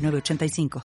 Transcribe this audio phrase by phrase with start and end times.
[0.00, 0.82] 985.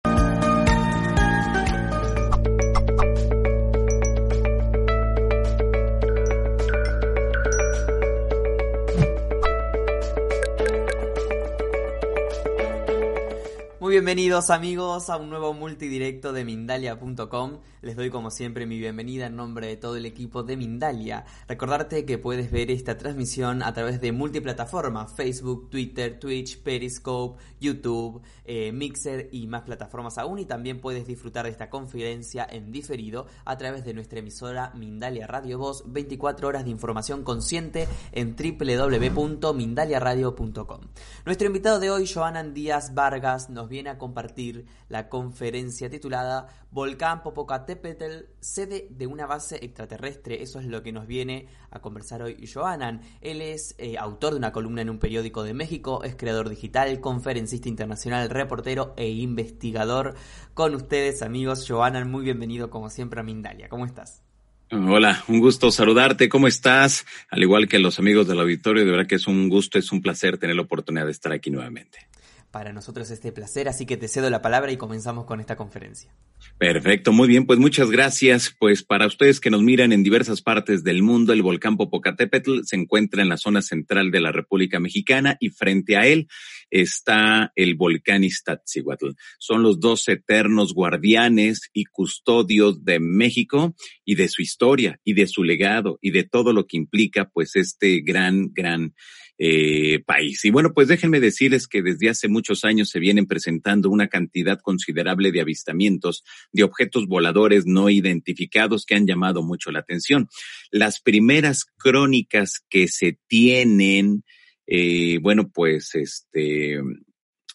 [13.85, 17.59] Muy bienvenidos amigos a un nuevo multidirecto de Mindalia.com.
[17.85, 21.23] Les doy como siempre mi bienvenida en nombre de todo el equipo de Mindalia.
[21.47, 28.23] Recordarte que puedes ver esta transmisión a través de multiplataformas, Facebook, Twitter, Twitch, Periscope, YouTube,
[28.43, 30.39] eh, Mixer y más plataformas aún.
[30.39, 35.27] Y también puedes disfrutar de esta conferencia en diferido a través de nuestra emisora Mindalia
[35.27, 40.81] Radio Voz, 24 horas de información consciente en www.mindaliaradio.com.
[41.23, 47.23] Nuestro invitado de hoy, Joanan Díaz Vargas, nos viene a compartir la conferencia titulada Volcán
[47.23, 50.43] Popocatépetl, sede de una base extraterrestre.
[50.43, 52.99] Eso es lo que nos viene a conversar hoy Joanan.
[53.21, 56.99] Él es eh, autor de una columna en un periódico de México, es creador digital,
[56.99, 60.15] conferencista internacional, reportero e investigador.
[60.53, 63.69] Con ustedes, amigos, Joanan, muy bienvenido como siempre a Mindalia.
[63.69, 64.21] ¿Cómo estás?
[64.69, 66.27] Hola, un gusto saludarte.
[66.27, 67.05] ¿Cómo estás?
[67.29, 70.01] Al igual que los amigos del auditorio, de verdad que es un gusto, es un
[70.01, 72.09] placer tener la oportunidad de estar aquí nuevamente
[72.55, 76.09] para nosotros este placer, así que te cedo la palabra y comenzamos con esta conferencia.
[76.57, 78.55] Perfecto, muy bien, pues muchas gracias.
[78.57, 82.77] Pues para ustedes que nos miran en diversas partes del mundo, el volcán Popocatépetl se
[82.77, 86.29] encuentra en la zona central de la República Mexicana y frente a él
[86.71, 89.09] está el volcán Iztaccíhuatl.
[89.37, 93.75] Son los dos eternos guardianes y custodios de México
[94.05, 97.57] y de su historia y de su legado y de todo lo que implica pues
[97.57, 98.93] este gran, gran
[99.37, 100.45] eh, país.
[100.45, 104.59] Y bueno, pues déjenme decirles que desde hace muchos años se vienen presentando una cantidad
[104.61, 110.29] considerable de avistamientos de objetos voladores no identificados que han llamado mucho la atención.
[110.71, 114.23] Las primeras crónicas que se tienen,
[114.67, 116.79] eh, bueno, pues este,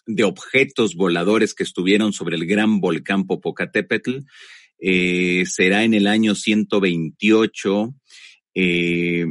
[0.07, 4.19] de objetos voladores que estuvieron sobre el gran volcán Popocatépetl,
[4.81, 7.95] eh, será en el año 128.
[8.55, 9.27] Eh,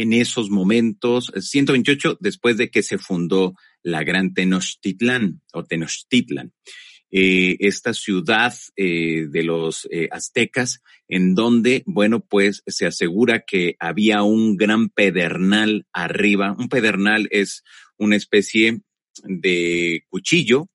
[0.00, 6.52] en esos momentos, 128 después de que se fundó la Gran Tenochtitlan o Tenochtitlan.
[7.10, 13.74] Eh, esta ciudad eh, de los eh, aztecas, en donde, bueno, pues se asegura que
[13.80, 16.54] había un gran pedernal arriba.
[16.56, 17.64] Un pedernal es
[17.96, 18.82] una especie
[19.24, 20.68] de cuchillo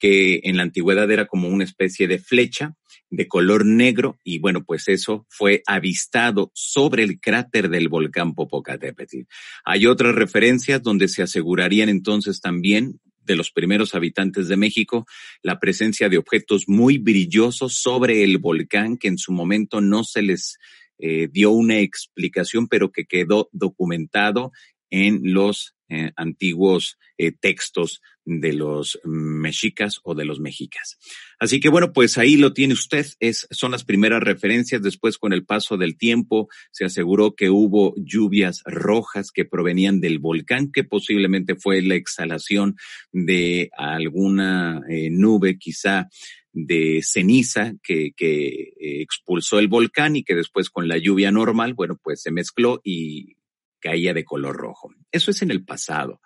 [0.00, 2.74] que en la antigüedad era como una especie de flecha
[3.16, 9.22] de color negro y bueno, pues eso fue avistado sobre el cráter del volcán Popocatépetl.
[9.64, 15.06] Hay otras referencias donde se asegurarían entonces también de los primeros habitantes de México,
[15.42, 20.22] la presencia de objetos muy brillosos sobre el volcán que en su momento no se
[20.22, 20.58] les
[20.98, 24.52] eh, dio una explicación, pero que quedó documentado
[24.90, 30.98] en los eh, antiguos eh, textos de los mexicas o de los mexicas.
[31.38, 34.82] Así que bueno, pues ahí lo tiene usted, es, son las primeras referencias.
[34.82, 40.18] Después, con el paso del tiempo, se aseguró que hubo lluvias rojas que provenían del
[40.18, 42.76] volcán, que posiblemente fue la exhalación
[43.12, 46.08] de alguna eh, nube, quizá
[46.52, 51.98] de ceniza que, que expulsó el volcán y que después con la lluvia normal, bueno,
[52.00, 53.36] pues se mezcló y
[53.80, 54.94] caía de color rojo.
[55.12, 56.20] Eso es en el pasado.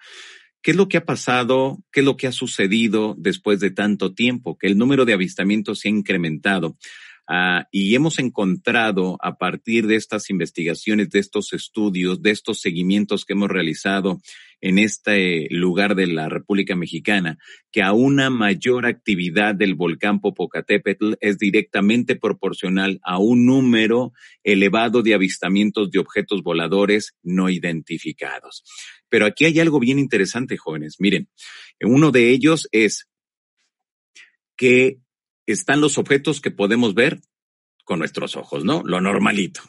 [0.62, 1.78] ¿Qué es lo que ha pasado?
[1.92, 4.58] ¿Qué es lo que ha sucedido después de tanto tiempo?
[4.58, 6.76] Que el número de avistamientos se ha incrementado.
[7.28, 13.26] Uh, y hemos encontrado a partir de estas investigaciones, de estos estudios, de estos seguimientos
[13.26, 14.18] que hemos realizado
[14.62, 17.38] en este lugar de la República Mexicana,
[17.70, 25.02] que a una mayor actividad del volcán Popocatépetl es directamente proporcional a un número elevado
[25.02, 28.64] de avistamientos de objetos voladores no identificados.
[29.10, 30.96] Pero aquí hay algo bien interesante, jóvenes.
[30.98, 31.28] Miren,
[31.82, 33.06] uno de ellos es
[34.56, 34.98] que
[35.52, 37.20] están los objetos que podemos ver
[37.84, 38.82] con nuestros ojos, ¿no?
[38.84, 39.62] Lo normalito.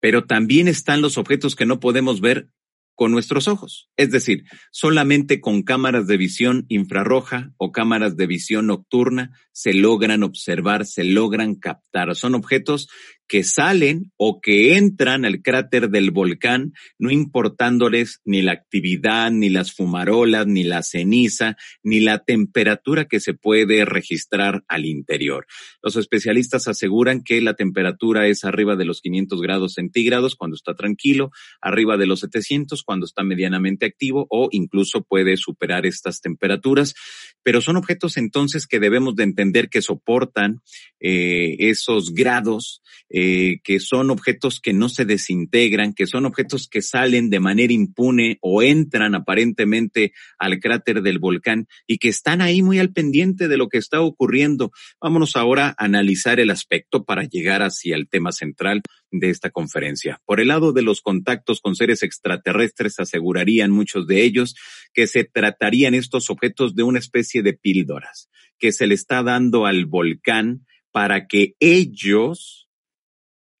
[0.00, 2.50] Pero también están los objetos que no podemos ver
[2.94, 3.90] con nuestros ojos.
[3.96, 10.22] Es decir, solamente con cámaras de visión infrarroja o cámaras de visión nocturna se logran
[10.22, 12.14] observar, se logran captar.
[12.14, 12.88] Son objetos
[13.28, 19.48] que salen o que entran al cráter del volcán, no importándoles ni la actividad, ni
[19.48, 25.46] las fumarolas, ni la ceniza, ni la temperatura que se puede registrar al interior.
[25.82, 30.74] Los especialistas aseguran que la temperatura es arriba de los 500 grados centígrados cuando está
[30.74, 31.30] tranquilo,
[31.60, 36.94] arriba de los 700 cuando está medianamente activo o incluso puede superar estas temperaturas,
[37.42, 40.60] pero son objetos entonces que debemos de entender que soportan
[41.00, 42.82] eh, esos grados,
[43.14, 47.70] eh, que son objetos que no se desintegran, que son objetos que salen de manera
[47.70, 53.48] impune o entran aparentemente al cráter del volcán y que están ahí muy al pendiente
[53.48, 54.72] de lo que está ocurriendo.
[54.98, 58.80] Vámonos ahora a analizar el aspecto para llegar hacia el tema central
[59.10, 60.22] de esta conferencia.
[60.24, 64.54] Por el lado de los contactos con seres extraterrestres, asegurarían muchos de ellos
[64.94, 69.66] que se tratarían estos objetos de una especie de píldoras que se le está dando
[69.66, 72.70] al volcán para que ellos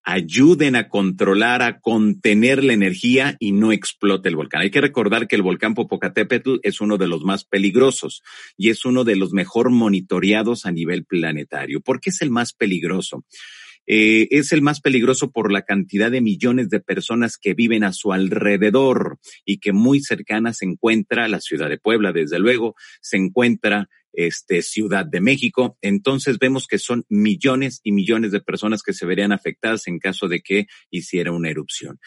[0.04, 4.62] ayuden a controlar, a contener la energía y no explote el volcán.
[4.62, 8.22] Hay que recordar que el volcán Popocatépetl es uno de los más peligrosos
[8.56, 11.80] y es uno de los mejor monitoreados a nivel planetario.
[11.80, 13.24] ¿Por qué es el más peligroso?
[13.86, 17.92] Eh, es el más peligroso por la cantidad de millones de personas que viven a
[17.92, 23.16] su alrededor y que muy cercana se encuentra la ciudad de Puebla, desde luego, se
[23.16, 25.76] encuentra este, Ciudad de México.
[25.80, 30.28] Entonces vemos que son millones y millones de personas que se verían afectadas en caso
[30.28, 31.98] de que hiciera una erupción.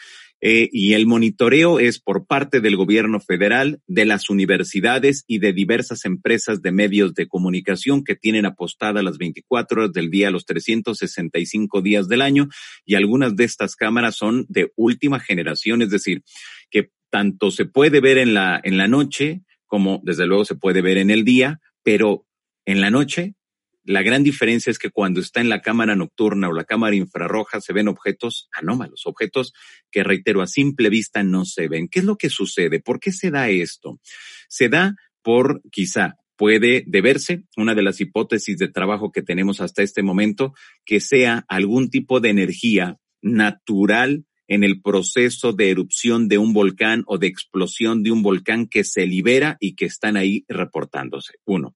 [0.42, 5.54] Eh, y el monitoreo es por parte del gobierno federal, de las universidades y de
[5.54, 10.44] diversas empresas de medios de comunicación que tienen apostada las 24 horas del día, los
[10.44, 12.48] 365 días del año.
[12.84, 16.22] Y algunas de estas cámaras son de última generación, es decir,
[16.70, 20.80] que tanto se puede ver en la, en la noche como desde luego se puede
[20.80, 22.26] ver en el día, pero
[22.64, 23.36] en la noche
[23.84, 27.60] la gran diferencia es que cuando está en la cámara nocturna o la cámara infrarroja
[27.60, 29.52] se ven objetos anómalos, objetos
[29.92, 31.86] que, reitero, a simple vista no se ven.
[31.86, 32.80] ¿Qué es lo que sucede?
[32.80, 34.00] ¿Por qué se da esto?
[34.48, 39.84] Se da por, quizá, puede deberse, una de las hipótesis de trabajo que tenemos hasta
[39.84, 40.54] este momento,
[40.84, 47.02] que sea algún tipo de energía natural en el proceso de erupción de un volcán
[47.06, 51.34] o de explosión de un volcán que se libera y que están ahí reportándose.
[51.44, 51.74] Uno.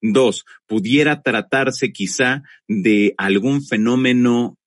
[0.00, 4.58] Dos, pudiera tratarse quizá de algún fenómeno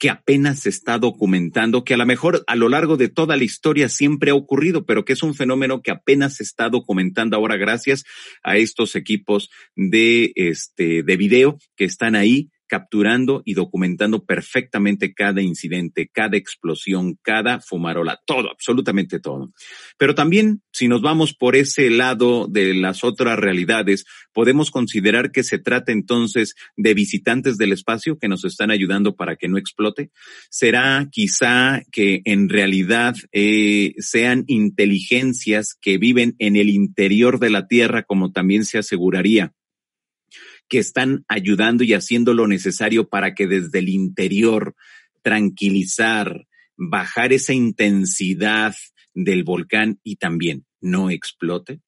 [0.00, 3.44] que apenas se está documentando, que a lo mejor a lo largo de toda la
[3.44, 7.58] historia siempre ha ocurrido, pero que es un fenómeno que apenas se está documentando ahora
[7.58, 8.04] gracias
[8.42, 15.42] a estos equipos de este de video que están ahí capturando y documentando perfectamente cada
[15.42, 19.52] incidente, cada explosión, cada fumarola, todo, absolutamente todo.
[19.98, 25.42] Pero también, si nos vamos por ese lado de las otras realidades, podemos considerar que
[25.42, 30.12] se trata entonces de visitantes del espacio que nos están ayudando para que no explote.
[30.48, 37.66] ¿Será quizá que en realidad eh, sean inteligencias que viven en el interior de la
[37.66, 39.54] Tierra, como también se aseguraría?
[40.70, 44.76] Que están ayudando y haciendo lo necesario para que desde el interior
[45.20, 46.46] tranquilizar,
[46.76, 48.74] bajar esa intensidad
[49.12, 51.80] del volcán y también no explote?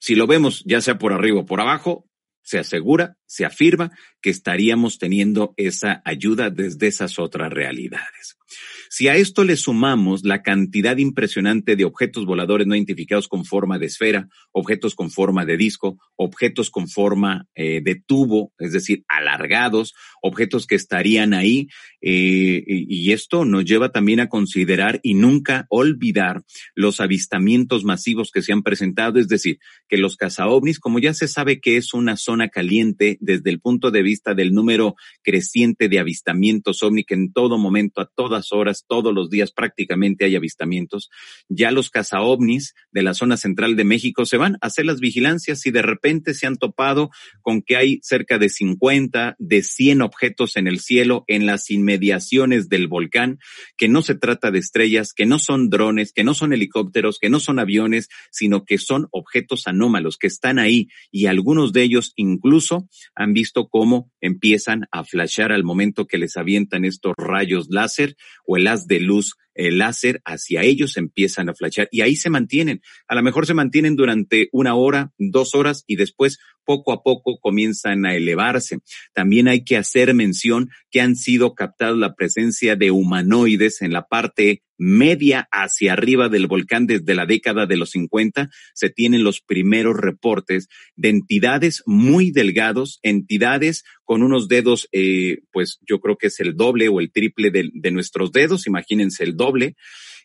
[0.00, 2.08] Si lo vemos ya sea por arriba o por abajo,
[2.42, 3.90] se asegura, se afirma
[4.22, 8.38] que estaríamos teniendo esa ayuda desde esas otras realidades.
[8.88, 13.78] Si a esto le sumamos la cantidad impresionante de objetos voladores no identificados con forma
[13.78, 19.04] de esfera, objetos con forma de disco, objetos con forma eh, de tubo, es decir,
[19.08, 21.68] alargados, objetos que estarían ahí,
[22.00, 26.42] eh, y esto nos lleva también a considerar y nunca olvidar
[26.74, 31.28] los avistamientos masivos que se han presentado, es decir, que los cazaovnis, como ya se
[31.28, 35.98] sabe que es una zona caliente desde el punto de vista del número creciente de
[35.98, 41.10] avistamientos ovni, que en todo momento, a todas horas, todos los días prácticamente hay avistamientos.
[41.48, 45.64] Ya los cazaovnis de la zona central de México se van a hacer las vigilancias
[45.66, 50.56] y de repente se han topado con que hay cerca de 50, de 100 objetos
[50.56, 53.38] en el cielo, en las inmediaciones del volcán,
[53.76, 57.30] que no se trata de estrellas, que no son drones, que no son helicópteros, que
[57.30, 62.12] no son aviones, sino que son objetos anómalos que están ahí y algunos de ellos
[62.16, 68.16] incluso han visto cómo empiezan a flashear al momento que les avientan estos rayos láser
[68.46, 72.30] o el haz de luz el láser hacia ellos, empiezan a flashar y ahí se
[72.30, 72.82] mantienen.
[73.08, 77.38] A lo mejor se mantienen durante una hora, dos horas y después poco a poco
[77.40, 78.80] comienzan a elevarse.
[79.14, 84.06] También hay que hacer mención que han sido captados la presencia de humanoides en la
[84.06, 88.50] parte media hacia arriba del volcán desde la década de los 50.
[88.74, 95.78] Se tienen los primeros reportes de entidades muy delgados, entidades con unos dedos, eh, pues
[95.86, 99.76] yo creo que es el doble o el triple de, nuestros dedos, imagínense el doble,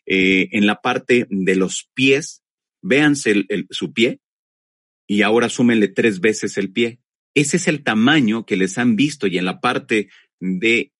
[0.04, 2.42] eh, en la parte de los pies,
[2.82, 4.20] véanse su pie,
[5.12, 6.98] y ahora súmenle tres veces el pie.
[7.34, 10.08] Ese es el tamaño que les han visto y en la parte
[10.40, 10.90] de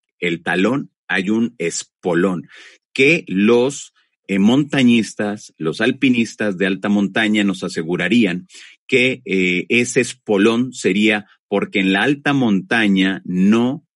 [0.45, 2.47] talón hay un espolón
[2.92, 3.95] que los
[4.28, 8.49] eh, montañistas, los alpinistas de alta montaña nos asegurarían
[8.87, 13.87] que eh, ese espolón sería porque en la alta montaña no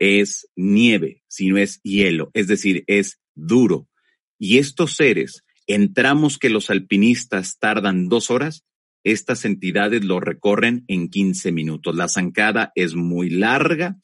[0.00, 3.88] es nieve, sino es hielo, es decir, es duro.
[4.36, 8.64] Y estos seres, entramos que los alpinistas tardan dos horas,
[9.04, 11.96] estas entidades lo recorren en 15 minutos.
[11.96, 13.96] La zancada es muy larga.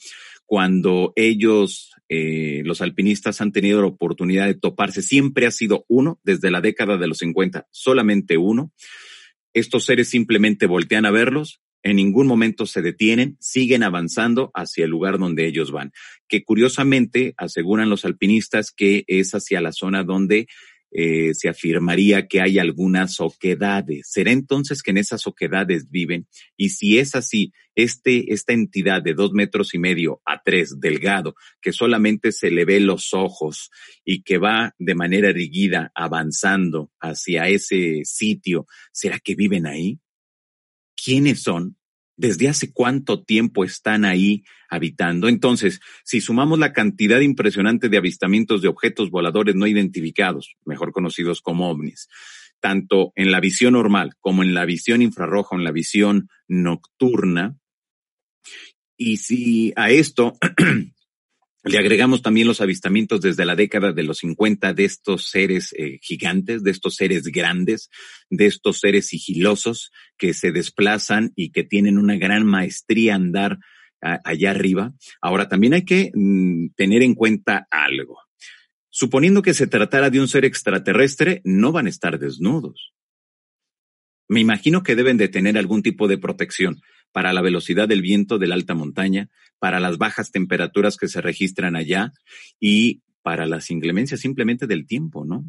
[0.46, 6.20] Cuando ellos, eh, los alpinistas, han tenido la oportunidad de toparse, siempre ha sido uno,
[6.22, 8.72] desde la década de los 50, solamente uno.
[9.52, 14.90] Estos seres simplemente voltean a verlos, en ningún momento se detienen, siguen avanzando hacia el
[14.90, 15.92] lugar donde ellos van,
[16.28, 20.46] que curiosamente aseguran los alpinistas que es hacia la zona donde
[20.96, 24.06] eh, se afirmaría que hay algunas oquedades.
[24.08, 26.28] ¿Será entonces que en esas oquedades viven?
[26.56, 31.34] Y si es así, este, esta entidad de dos metros y medio a tres, delgado,
[31.60, 33.70] que solamente se le ve los ojos
[34.04, 39.98] y que va de manera erguida avanzando hacia ese sitio, ¿será que viven ahí?
[40.94, 41.76] ¿Quiénes son?
[42.16, 45.28] ¿Desde hace cuánto tiempo están ahí habitando?
[45.28, 51.40] Entonces, si sumamos la cantidad impresionante de avistamientos de objetos voladores no identificados, mejor conocidos
[51.40, 52.08] como ovnis,
[52.60, 57.58] tanto en la visión normal como en la visión infrarroja en la visión nocturna,
[58.96, 60.34] y si a esto
[61.64, 65.98] Le agregamos también los avistamientos desde la década de los 50 de estos seres eh,
[66.02, 67.88] gigantes, de estos seres grandes,
[68.28, 73.58] de estos seres sigilosos que se desplazan y que tienen una gran maestría andar
[74.24, 74.92] allá arriba.
[75.22, 78.18] Ahora, también hay que mm, tener en cuenta algo.
[78.90, 82.92] Suponiendo que se tratara de un ser extraterrestre, no van a estar desnudos.
[84.28, 86.82] Me imagino que deben de tener algún tipo de protección
[87.14, 89.28] para la velocidad del viento de la alta montaña,
[89.60, 92.12] para las bajas temperaturas que se registran allá
[92.58, 95.44] y para las inclemencias simplemente del tiempo, ¿no?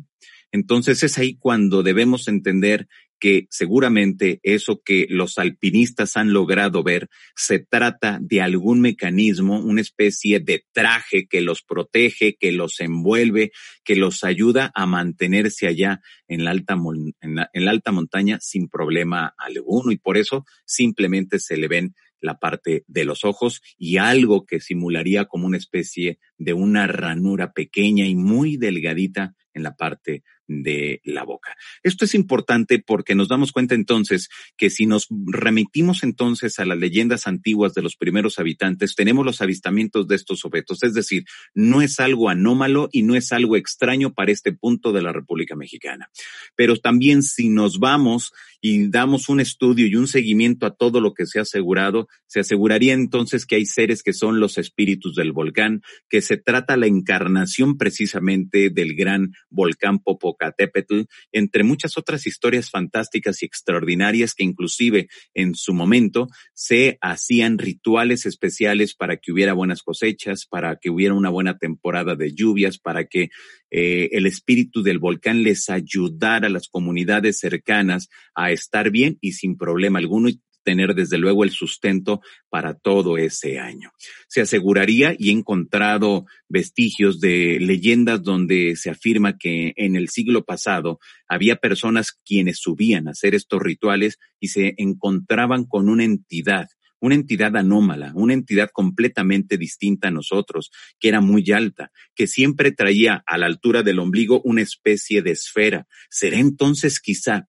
[0.51, 2.87] Entonces es ahí cuando debemos entender
[3.19, 9.81] que seguramente eso que los alpinistas han logrado ver se trata de algún mecanismo, una
[9.81, 13.51] especie de traje que los protege, que los envuelve,
[13.83, 16.75] que los ayuda a mantenerse allá en la alta,
[17.21, 19.91] en la, alta montaña sin problema alguno.
[19.91, 24.59] Y por eso simplemente se le ven la parte de los ojos y algo que
[24.59, 31.01] simularía como una especie de una ranura pequeña y muy delgadita en la parte de
[31.03, 31.55] la boca.
[31.83, 36.77] Esto es importante porque nos damos cuenta entonces que si nos remitimos entonces a las
[36.77, 41.81] leyendas antiguas de los primeros habitantes, tenemos los avistamientos de estos objetos, es decir, no
[41.81, 46.09] es algo anómalo y no es algo extraño para este punto de la República Mexicana.
[46.55, 48.33] Pero también si nos vamos
[48.67, 52.39] y damos un estudio y un seguimiento a todo lo que se ha asegurado, se
[52.39, 56.87] aseguraría entonces que hay seres que son los espíritus del volcán, que se trata la
[56.87, 65.09] encarnación precisamente del gran volcán Popocatépetl, entre muchas otras historias fantásticas y extraordinarias que inclusive
[65.35, 71.13] en su momento se hacían rituales especiales para que hubiera buenas cosechas, para que hubiera
[71.13, 73.29] una buena temporada de lluvias, para que
[73.77, 79.33] eh, el espíritu del volcán les ayudara a las comunidades cercanas a estar bien y
[79.33, 80.29] sin problema alguno
[80.63, 83.91] tener desde luego el sustento para todo ese año.
[84.29, 90.45] Se aseguraría y he encontrado vestigios de leyendas donde se afirma que en el siglo
[90.45, 96.69] pasado había personas quienes subían a hacer estos rituales y se encontraban con una entidad
[97.05, 102.71] una entidad anómala, una entidad completamente distinta a nosotros, que era muy alta, que siempre
[102.71, 105.87] traía a la altura del ombligo una especie de esfera.
[106.09, 107.47] ¿Será entonces quizá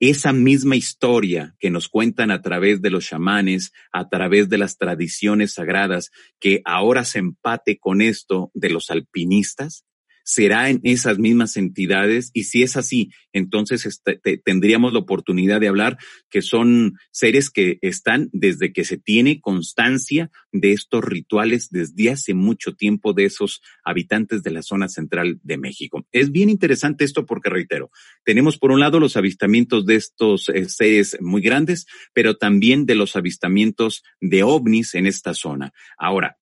[0.00, 4.76] esa misma historia que nos cuentan a través de los chamanes, a través de las
[4.76, 9.84] tradiciones sagradas, que ahora se empate con esto de los alpinistas?
[10.24, 15.68] Será en esas mismas entidades y si es así, entonces este, tendríamos la oportunidad de
[15.68, 15.98] hablar
[16.30, 22.34] que son seres que están desde que se tiene constancia de estos rituales desde hace
[22.34, 26.06] mucho tiempo de esos habitantes de la zona central de México.
[26.10, 27.90] Es bien interesante esto porque, reitero,
[28.24, 32.94] tenemos por un lado los avistamientos de estos eh, seres muy grandes, pero también de
[32.94, 35.72] los avistamientos de ovnis en esta zona.
[35.98, 36.38] Ahora,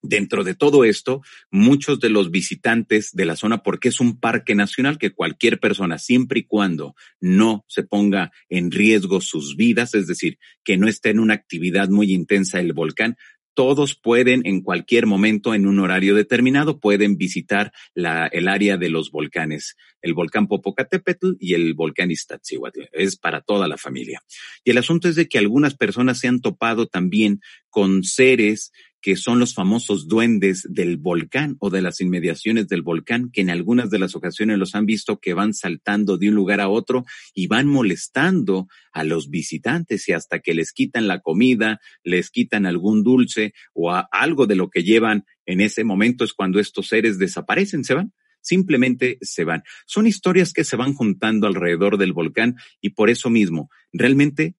[0.00, 4.54] Dentro de todo esto, muchos de los visitantes de la zona, porque es un parque
[4.54, 10.06] nacional que cualquier persona, siempre y cuando no se ponga en riesgo sus vidas, es
[10.06, 13.16] decir, que no esté en una actividad muy intensa el volcán,
[13.58, 18.88] todos pueden en cualquier momento, en un horario determinado, pueden visitar la, el área de
[18.88, 22.82] los volcanes, el volcán Popocatépetl y el volcán Iztaccíhuatl.
[22.92, 24.22] Es para toda la familia.
[24.62, 29.16] Y el asunto es de que algunas personas se han topado también con seres que
[29.16, 33.90] son los famosos duendes del volcán o de las inmediaciones del volcán, que en algunas
[33.90, 37.46] de las ocasiones los han visto que van saltando de un lugar a otro y
[37.46, 43.02] van molestando a los visitantes y hasta que les quitan la comida, les quitan algún
[43.02, 47.84] dulce o algo de lo que llevan en ese momento es cuando estos seres desaparecen,
[47.84, 49.62] se van simplemente se van.
[49.86, 54.54] Son historias que se van juntando alrededor del volcán y por eso mismo, realmente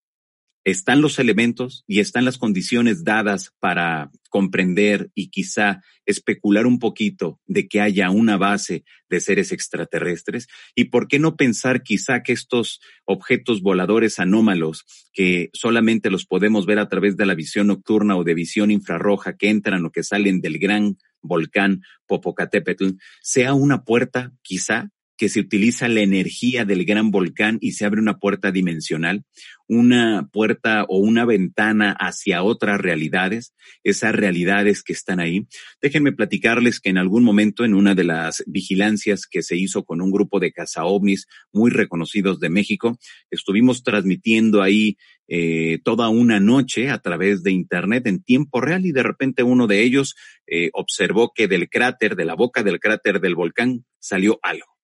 [0.63, 7.39] están los elementos y están las condiciones dadas para comprender y quizá especular un poquito
[7.48, 10.48] de que haya una base de seres extraterrestres?
[10.75, 16.66] ¿Y por qué no pensar quizá que estos objetos voladores anómalos, que solamente los podemos
[16.66, 20.04] ver a través de la visión nocturna o de visión infrarroja que entran o que
[20.04, 24.89] salen del gran volcán Popocatépetl, sea una puerta quizá
[25.20, 29.26] que se utiliza la energía del gran volcán y se abre una puerta dimensional,
[29.68, 35.46] una puerta o una ventana hacia otras realidades, esas realidades que están ahí.
[35.82, 40.02] Déjenme platicarles que en algún momento en una de las vigilancias que se hizo con
[40.02, 42.98] un grupo de cazaovnis muy reconocidos de México,
[43.30, 44.96] estuvimos transmitiendo ahí
[45.28, 49.68] eh, toda una noche a través de Internet en tiempo real y de repente uno
[49.68, 50.16] de ellos
[50.48, 54.78] eh, observó que del cráter, de la boca del cráter del volcán, salió algo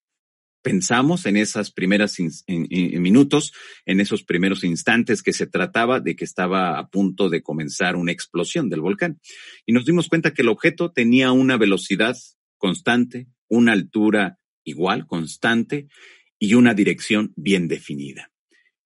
[0.65, 2.17] pensamos en esas primeras
[2.47, 3.53] minutos,
[3.85, 8.11] en esos primeros instantes que se trataba de que estaba a punto de comenzar una
[8.11, 9.19] explosión del volcán.
[9.67, 12.17] Y nos dimos cuenta que el objeto tenía una velocidad
[12.57, 15.87] constante, una altura igual, constante,
[16.39, 18.31] y una dirección bien definida.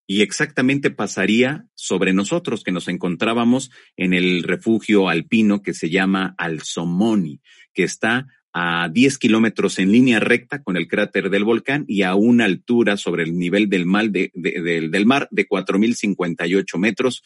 [0.05, 6.35] Y exactamente pasaría sobre nosotros que nos encontrábamos en el refugio alpino que se llama
[6.37, 7.39] Alzomoni,
[7.73, 12.15] que está a 10 kilómetros en línea recta con el cráter del volcán y a
[12.15, 17.23] una altura sobre el nivel del, mar de, del mar de 4.058 metros.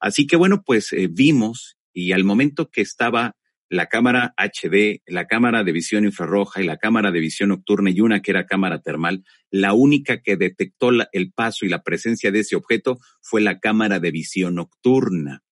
[0.00, 3.36] Así que bueno, pues eh, vimos y al momento que estaba
[3.68, 8.00] la cámara HD, la cámara de visión infrarroja y la cámara de visión nocturna y
[8.00, 12.40] una que era cámara termal, la única que detectó el paso y la presencia de
[12.40, 15.42] ese objeto fue la cámara de visión nocturna.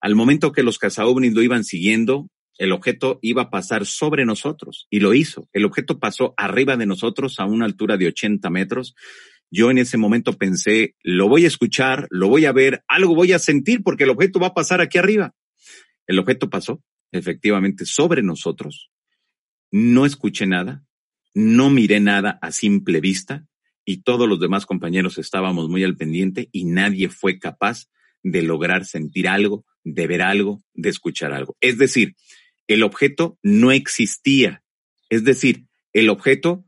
[0.00, 4.86] Al momento que los cazaovnis lo iban siguiendo, el objeto iba a pasar sobre nosotros
[4.90, 5.48] y lo hizo.
[5.52, 8.94] El objeto pasó arriba de nosotros a una altura de 80 metros.
[9.50, 13.32] Yo en ese momento pensé, lo voy a escuchar, lo voy a ver, algo voy
[13.32, 15.34] a sentir porque el objeto va a pasar aquí arriba.
[16.06, 18.90] El objeto pasó efectivamente sobre nosotros.
[19.70, 20.84] No escuché nada,
[21.34, 23.46] no miré nada a simple vista
[23.84, 27.88] y todos los demás compañeros estábamos muy al pendiente y nadie fue capaz
[28.22, 31.56] de lograr sentir algo, de ver algo, de escuchar algo.
[31.60, 32.14] Es decir,
[32.66, 34.62] el objeto no existía.
[35.08, 36.64] Es decir, el objeto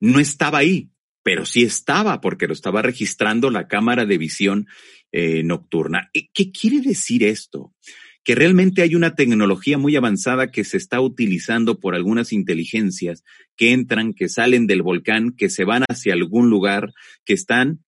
[0.00, 0.90] no estaba ahí,
[1.22, 4.68] pero sí estaba porque lo estaba registrando la cámara de visión
[5.12, 6.10] eh, nocturna.
[6.12, 7.74] ¿Qué quiere decir esto?
[8.22, 13.22] Que realmente hay una tecnología muy avanzada que se está utilizando por algunas inteligencias
[13.56, 16.92] que entran, que salen del volcán, que se van hacia algún lugar,
[17.24, 17.84] que están,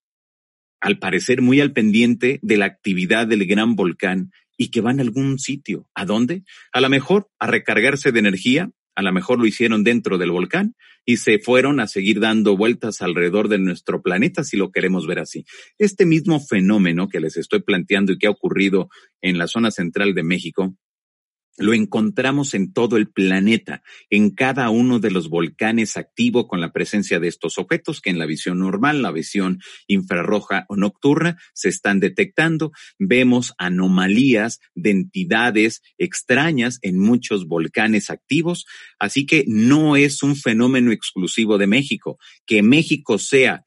[0.80, 5.02] al parecer, muy al pendiente de la actividad del gran volcán y que van a
[5.02, 5.88] algún sitio.
[5.94, 6.44] ¿A dónde?
[6.72, 10.74] A lo mejor a recargarse de energía, a lo mejor lo hicieron dentro del volcán
[11.04, 15.18] y se fueron a seguir dando vueltas alrededor de nuestro planeta, si lo queremos ver
[15.18, 15.44] así.
[15.78, 18.88] Este mismo fenómeno que les estoy planteando y que ha ocurrido
[19.20, 20.74] en la zona central de México,
[21.58, 26.72] lo encontramos en todo el planeta, en cada uno de los volcanes activo con la
[26.72, 31.68] presencia de estos objetos que en la visión normal, la visión infrarroja o nocturna, se
[31.68, 32.72] están detectando.
[32.98, 38.66] Vemos anomalías de entidades extrañas en muchos volcanes activos.
[38.98, 42.18] Así que no es un fenómeno exclusivo de México.
[42.46, 43.64] Que México sea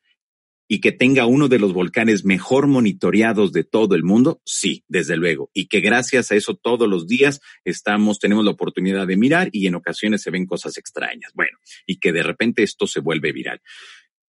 [0.71, 5.17] y que tenga uno de los volcanes mejor monitoreados de todo el mundo, sí, desde
[5.17, 5.49] luego.
[5.51, 9.65] Y que gracias a eso todos los días estamos, tenemos la oportunidad de mirar y
[9.65, 11.31] en ocasiones se ven cosas extrañas.
[11.33, 13.61] Bueno, y que de repente esto se vuelve viral.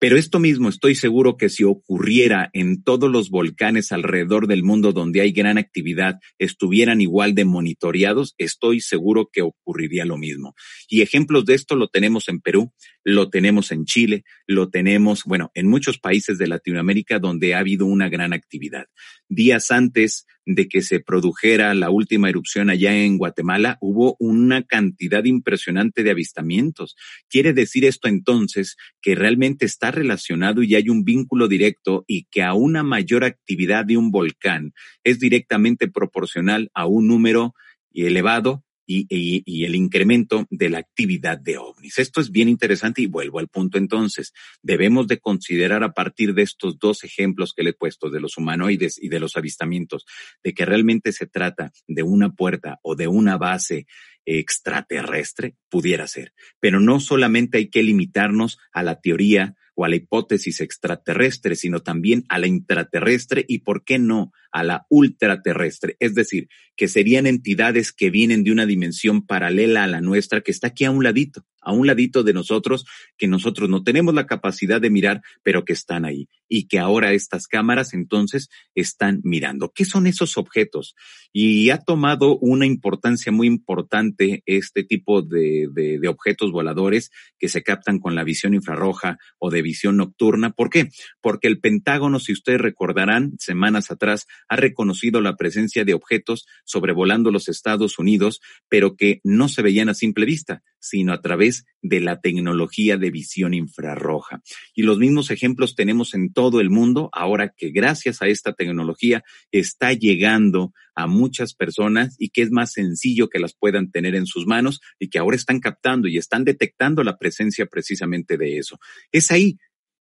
[0.01, 4.93] Pero esto mismo estoy seguro que si ocurriera en todos los volcanes alrededor del mundo
[4.93, 10.55] donde hay gran actividad, estuvieran igual de monitoreados, estoy seguro que ocurriría lo mismo.
[10.89, 12.73] Y ejemplos de esto lo tenemos en Perú,
[13.05, 17.87] lo tenemos en Chile, lo tenemos, bueno, en muchos países de Latinoamérica donde ha habido
[17.87, 18.87] una gran actividad.
[19.29, 25.25] Días antes de que se produjera la última erupción allá en Guatemala, hubo una cantidad
[25.25, 26.97] impresionante de avistamientos.
[27.29, 32.43] Quiere decir esto entonces que realmente está relacionado y hay un vínculo directo y que
[32.43, 34.73] a una mayor actividad de un volcán
[35.05, 37.55] es directamente proporcional a un número
[37.93, 41.99] elevado y, el incremento de la actividad de ovnis.
[41.99, 44.33] Esto es bien interesante y vuelvo al punto entonces.
[44.63, 48.37] Debemos de considerar a partir de estos dos ejemplos que le he puesto de los
[48.37, 50.07] humanoides y de los avistamientos,
[50.43, 53.87] de que realmente se trata de una puerta o de una base
[54.25, 56.33] extraterrestre, pudiera ser.
[56.59, 61.81] Pero no solamente hay que limitarnos a la teoría o a la hipótesis extraterrestre, sino
[61.81, 65.97] también a la intraterrestre y, ¿por qué no?, a la ultraterrestre.
[66.01, 70.51] Es decir, que serían entidades que vienen de una dimensión paralela a la nuestra, que
[70.51, 72.87] está aquí a un ladito, a un ladito de nosotros,
[73.19, 76.29] que nosotros no tenemos la capacidad de mirar, pero que están ahí.
[76.49, 79.73] Y que ahora estas cámaras entonces están mirando.
[79.75, 80.95] ¿Qué son esos objetos?
[81.33, 87.49] Y ha tomado una importancia muy importante este tipo de, de, de objetos voladores que
[87.49, 90.51] se captan con la visión infrarroja o de visión nocturna.
[90.51, 90.89] ¿Por qué?
[91.21, 97.31] Porque el Pentágono, si ustedes recordarán, semanas atrás, ha reconocido la presencia de objetos sobrevolando
[97.31, 102.01] los Estados Unidos, pero que no se veían a simple vista, sino a través de
[102.01, 104.43] la tecnología de visión infrarroja.
[104.75, 109.23] Y los mismos ejemplos tenemos en todo el mundo, ahora que gracias a esta tecnología
[109.53, 114.27] está llegando a muchas personas y que es más sencillo que las puedan tener en
[114.27, 118.81] sus manos y que ahora están captando y están detectando la presencia precisamente de eso.
[119.13, 119.59] Es ahí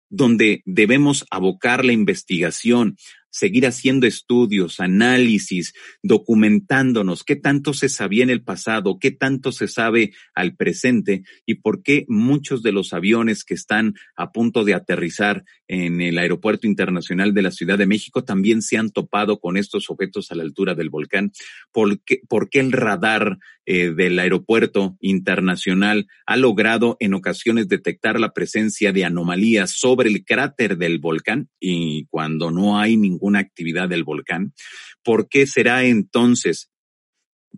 [0.08, 2.96] donde debemos abocar la investigación,
[3.36, 9.68] seguir haciendo estudios, análisis, documentándonos qué tanto se sabía en el pasado, qué tanto se
[9.68, 14.72] sabe al presente y por qué muchos de los aviones que están a punto de
[14.72, 19.56] aterrizar en el Aeropuerto Internacional de la Ciudad de México también se han topado con
[19.56, 21.32] estos objetos a la altura del volcán,
[21.72, 28.92] por qué, el radar eh, del Aeropuerto Internacional ha logrado en ocasiones detectar la presencia
[28.92, 34.04] de anomalías sobre el cráter del volcán y cuando no hay ningún una actividad del
[34.04, 34.54] volcán,
[35.02, 36.70] ¿por qué será entonces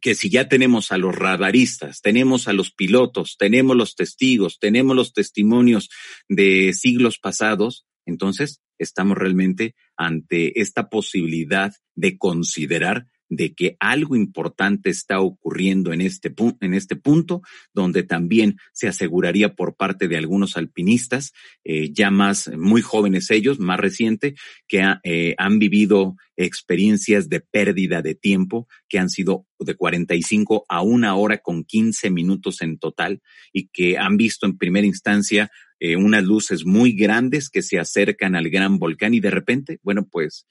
[0.00, 4.94] que si ya tenemos a los radaristas, tenemos a los pilotos, tenemos los testigos, tenemos
[4.94, 5.90] los testimonios
[6.28, 14.90] de siglos pasados, entonces estamos realmente ante esta posibilidad de considerar de que algo importante
[14.90, 20.56] está ocurriendo en este, en este punto, donde también se aseguraría por parte de algunos
[20.56, 21.32] alpinistas,
[21.64, 24.34] eh, ya más muy jóvenes ellos, más reciente,
[24.66, 30.82] que eh, han vivido experiencias de pérdida de tiempo que han sido de 45 a
[30.82, 33.20] una hora con 15 minutos en total
[33.52, 38.34] y que han visto en primera instancia eh, unas luces muy grandes que se acercan
[38.34, 40.46] al gran volcán y de repente, bueno, pues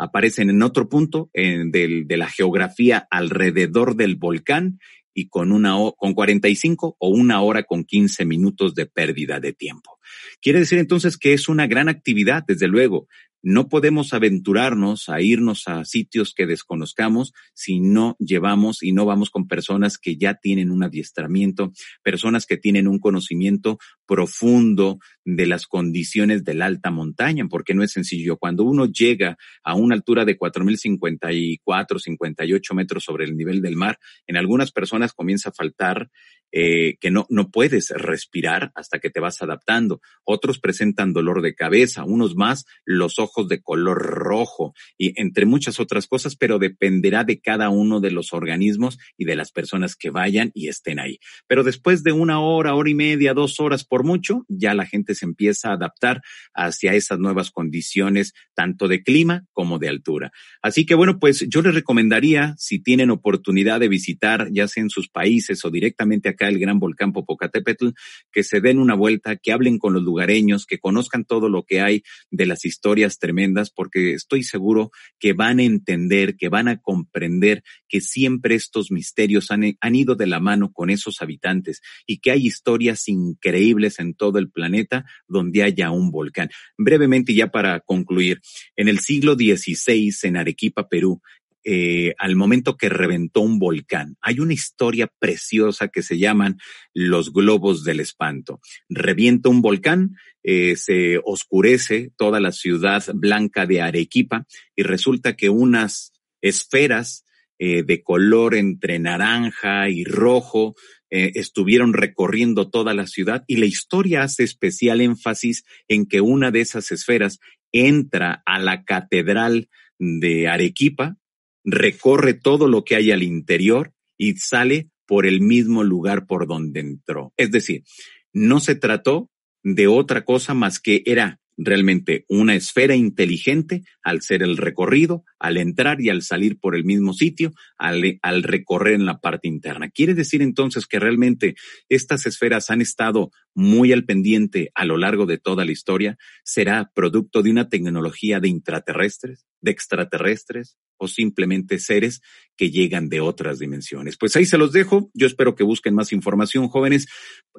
[0.00, 4.80] aparecen en otro punto de la geografía alrededor del volcán
[5.12, 9.99] y con una con 45 o una hora con 15 minutos de pérdida de tiempo.
[10.40, 13.08] Quiere decir entonces que es una gran actividad, desde luego,
[13.42, 19.30] no podemos aventurarnos a irnos a sitios que desconozcamos si no llevamos y no vamos
[19.30, 25.66] con personas que ya tienen un adiestramiento, personas que tienen un conocimiento profundo de las
[25.66, 28.36] condiciones de la alta montaña, porque no es sencillo.
[28.36, 33.98] Cuando uno llega a una altura de 4.054, 58 metros sobre el nivel del mar,
[34.26, 36.10] en algunas personas comienza a faltar
[36.52, 39.99] eh, que no, no puedes respirar hasta que te vas adaptando.
[40.24, 45.80] Otros presentan dolor de cabeza, unos más los ojos de color rojo y entre muchas
[45.80, 50.10] otras cosas, pero dependerá de cada uno de los organismos y de las personas que
[50.10, 51.18] vayan y estén ahí.
[51.46, 55.14] Pero después de una hora, hora y media, dos horas por mucho, ya la gente
[55.14, 56.22] se empieza a adaptar
[56.54, 60.32] hacia esas nuevas condiciones, tanto de clima como de altura.
[60.62, 64.90] Así que bueno, pues yo les recomendaría, si tienen oportunidad de visitar, ya sea en
[64.90, 67.88] sus países o directamente acá el gran volcán Popocatépetl,
[68.30, 71.80] que se den una vuelta, que hablen con los lugareños, que conozcan todo lo que
[71.80, 76.78] hay de las historias tremendas, porque estoy seguro que van a entender, que van a
[76.78, 82.18] comprender que siempre estos misterios han, han ido de la mano con esos habitantes y
[82.18, 86.50] que hay historias increíbles en todo el planeta donde haya un volcán.
[86.76, 88.40] Brevemente, ya para concluir,
[88.76, 91.20] en el siglo XVI, en Arequipa, Perú,
[91.62, 94.16] eh, al momento que reventó un volcán.
[94.22, 96.58] Hay una historia preciosa que se llaman
[96.94, 98.60] los globos del espanto.
[98.88, 105.50] Revienta un volcán, eh, se oscurece toda la ciudad blanca de Arequipa y resulta que
[105.50, 107.26] unas esferas
[107.58, 110.74] eh, de color entre naranja y rojo
[111.12, 116.60] estuvieron recorriendo toda la ciudad y la historia hace especial énfasis en que una de
[116.60, 117.40] esas esferas
[117.72, 119.68] entra a la catedral
[119.98, 121.16] de Arequipa,
[121.64, 126.80] recorre todo lo que hay al interior y sale por el mismo lugar por donde
[126.80, 127.32] entró.
[127.36, 127.84] Es decir,
[128.32, 129.28] no se trató
[129.62, 135.58] de otra cosa más que era realmente una esfera inteligente al ser el recorrido, al
[135.58, 139.90] entrar y al salir por el mismo sitio, al, recorrer en la parte interna.
[139.90, 141.54] Quiere decir entonces que realmente
[141.88, 146.16] estas esferas han estado muy al pendiente a lo largo de toda la historia.
[146.44, 152.20] ¿Será producto de una tecnología de intraterrestres, de extraterrestres, o simplemente seres
[152.56, 154.18] que llegan de otras dimensiones.
[154.18, 155.10] Pues ahí se los dejo.
[155.14, 157.08] Yo espero que busquen más información, jóvenes,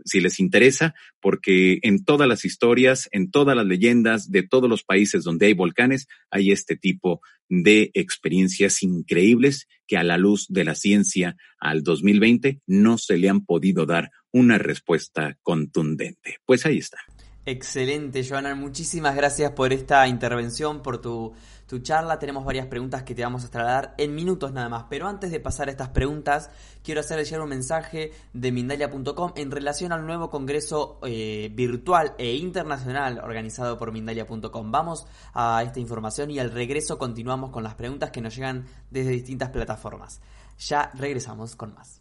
[0.06, 4.84] si les interesa, porque en todas las historias, en todas las leyendas de todos los
[4.84, 10.64] países donde hay volcanes, hay este tipo de experiencias increíbles que a la luz de
[10.64, 16.38] la ciencia al 2020 no se le han podido dar una respuesta contundente.
[16.46, 16.98] Pues ahí está.
[17.44, 18.54] Excelente, Joana.
[18.54, 21.34] Muchísimas gracias por esta intervención, por tu
[21.82, 22.20] charla.
[22.20, 24.86] Tenemos varias preguntas que te vamos a trasladar en minutos nada más.
[24.92, 26.52] Pero antes de pasar a estas preguntas,
[26.84, 32.36] quiero hacerle llegar un mensaje de Mindalia.com en relación al nuevo congreso eh, virtual e
[32.36, 34.72] internacional organizado por Mindalia.com.
[34.72, 39.12] Vamos a esta información y al regreso continuamos con las preguntas que nos llegan desde
[39.12, 40.22] distintas plataformas.
[40.60, 42.01] Ya regresamos con más.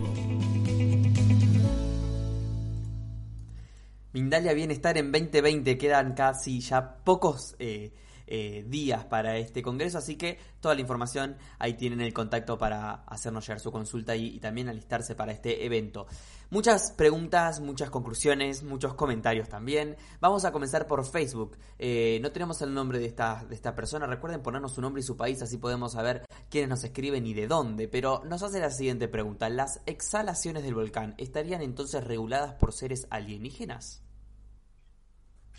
[4.13, 5.77] Mindalia Bienestar en 2020.
[5.77, 7.91] Quedan casi ya pocos eh,
[8.33, 13.03] eh, días para este congreso, así que toda la información ahí tienen el contacto para
[13.05, 16.07] hacernos llegar su consulta y, también alistarse para este evento.
[16.49, 19.97] Muchas preguntas, muchas conclusiones, muchos comentarios también.
[20.21, 21.57] Vamos a comenzar por Facebook.
[21.77, 24.05] Eh, no tenemos el nombre de esta, de esta persona.
[24.05, 27.47] Recuerden ponernos su nombre y su país, así podemos saber quiénes nos escriben y de
[27.47, 27.89] dónde.
[27.89, 29.49] Pero nos hace la siguiente pregunta.
[29.49, 34.03] ¿Las exhalaciones del volcán estarían entonces reguladas por seres alienígenas?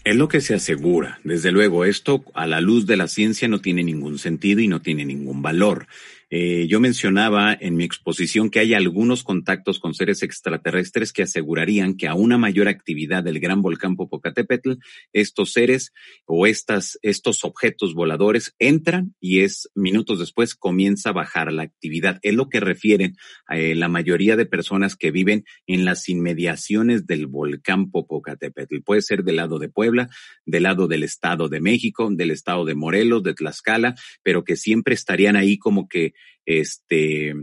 [0.04, 1.20] Es lo que se asegura.
[1.22, 4.82] Desde luego, esto a la luz de la ciencia no tiene ningún sentido y no
[4.82, 5.86] tiene ningún valor.
[6.34, 11.94] Eh, yo mencionaba en mi exposición que hay algunos contactos con seres extraterrestres que asegurarían
[11.94, 14.76] que a una mayor actividad del gran volcán Popocatépetl,
[15.12, 15.92] estos seres
[16.24, 22.18] o estas, estos objetos voladores entran y es minutos después comienza a bajar la actividad.
[22.22, 23.14] Es lo que refieren
[23.50, 28.80] eh, la mayoría de personas que viven en las inmediaciones del volcán Popocatépetl.
[28.80, 30.08] Puede ser del lado de Puebla,
[30.46, 34.94] del lado del Estado de México, del Estado de Morelos, de Tlaxcala, pero que siempre
[34.94, 36.14] estarían ahí como que
[36.44, 37.34] este,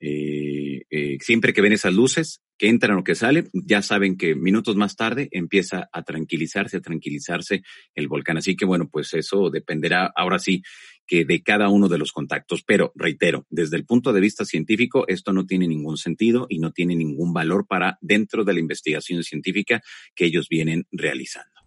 [0.00, 4.34] eh, eh, siempre que ven esas luces, que entran o que salen, ya saben que
[4.34, 7.62] minutos más tarde empieza a tranquilizarse, a tranquilizarse
[7.94, 8.36] el volcán.
[8.36, 10.62] Así que bueno, pues eso dependerá ahora sí
[11.06, 12.62] que de cada uno de los contactos.
[12.64, 16.72] Pero reitero, desde el punto de vista científico, esto no tiene ningún sentido y no
[16.72, 19.82] tiene ningún valor para dentro de la investigación científica
[20.14, 21.61] que ellos vienen realizando.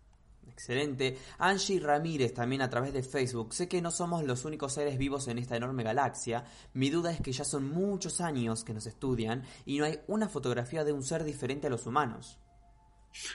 [0.66, 1.16] Excelente.
[1.38, 3.54] Angie Ramírez también a través de Facebook.
[3.54, 6.44] Sé que no somos los únicos seres vivos en esta enorme galaxia.
[6.74, 10.28] Mi duda es que ya son muchos años que nos estudian y no hay una
[10.28, 12.40] fotografía de un ser diferente a los humanos.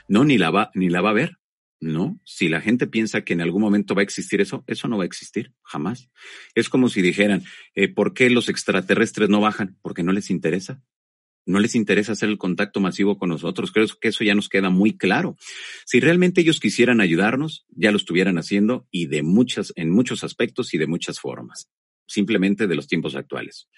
[0.09, 1.37] No, ni la va, ni la va a ver.
[1.79, 4.97] No, si la gente piensa que en algún momento va a existir eso, eso no
[4.97, 6.09] va a existir, jamás.
[6.53, 9.77] Es como si dijeran, eh, ¿por qué los extraterrestres no bajan?
[9.81, 10.81] Porque no les interesa
[11.51, 13.71] no les interesa hacer el contacto masivo con nosotros.
[13.71, 15.37] Creo que eso ya nos queda muy claro.
[15.85, 20.73] Si realmente ellos quisieran ayudarnos, ya lo estuvieran haciendo y de muchas, en muchos aspectos
[20.73, 21.69] y de muchas formas
[22.11, 23.69] simplemente de los tiempos actuales.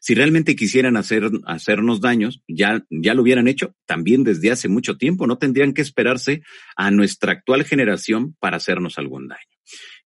[0.00, 4.96] Si realmente quisieran hacer, hacernos daños, ya, ya lo hubieran hecho también desde hace mucho
[4.96, 5.26] tiempo.
[5.26, 6.42] No tendrían que esperarse
[6.76, 9.40] a nuestra actual generación para hacernos algún daño.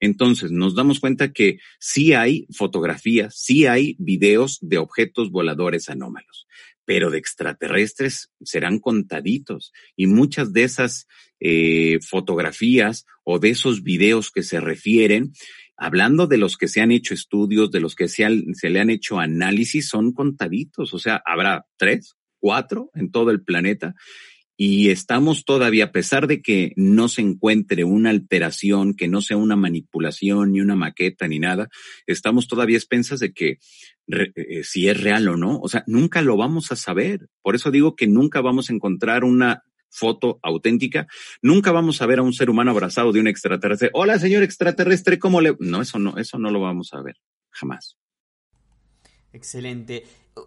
[0.01, 6.47] Entonces, nos damos cuenta que sí hay fotografías, sí hay videos de objetos voladores anómalos,
[6.85, 11.07] pero de extraterrestres serán contaditos y muchas de esas
[11.40, 15.33] eh, fotografías o de esos videos que se refieren
[15.77, 18.90] hablando de los que se han hecho estudios, de los que se, se, le han
[18.90, 20.94] hecho análisis, son contaditos.
[20.94, 23.94] O sea, habrá tres, cuatro en todo el planeta.
[24.57, 29.37] Y estamos todavía, a pesar de que no se encuentre una alteración, que no sea
[29.37, 31.69] una manipulación, ni una maqueta, ni nada,
[32.07, 33.59] estamos todavía expensas de que
[34.07, 35.59] eh, si es real o no.
[35.59, 37.29] O sea, nunca lo vamos a saber.
[37.43, 41.07] Por eso digo que nunca vamos a encontrar una foto auténtica.
[41.40, 43.90] Nunca vamos a ver a un ser humano abrazado de un extraterrestre.
[43.93, 45.57] Hola, señor extraterrestre, ¿cómo le...?
[45.61, 47.17] No, eso no, eso no lo vamos a ver.
[47.51, 47.97] Jamás.
[49.35, 50.05] Excelente.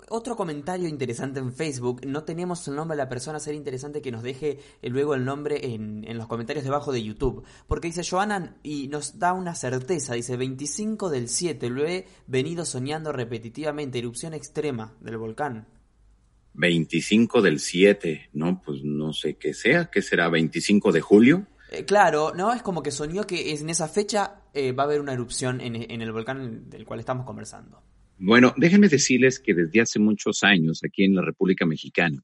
[0.09, 4.11] Otro comentario interesante en Facebook, no tenemos el nombre de la persona, sería interesante que
[4.11, 7.43] nos deje eh, luego el nombre en, en, los comentarios debajo de YouTube.
[7.67, 12.65] Porque dice Joana y nos da una certeza, dice 25 del 7, lo he venido
[12.65, 15.67] soñando repetitivamente, erupción extrema del volcán.
[16.53, 18.61] 25 del 7, ¿no?
[18.65, 20.29] Pues no sé qué sea, ¿qué será?
[20.29, 21.45] ¿25 de julio?
[21.69, 22.53] Eh, claro, ¿no?
[22.53, 25.75] Es como que soñó que en esa fecha eh, va a haber una erupción en,
[25.75, 27.83] en, el volcán del cual estamos conversando.
[28.19, 32.23] Bueno, déjenme decirles que desde hace muchos años aquí en la República Mexicana